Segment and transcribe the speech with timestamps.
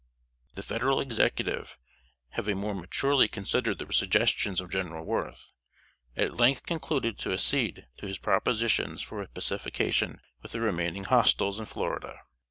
[0.55, 1.77] The Federal Executive,
[2.29, 5.51] having more maturely considered the suggestions of General Worth,
[6.17, 11.59] at length concluded to accede to his propositions for a pacification with the remaining hostiles
[11.59, 12.17] in Florida.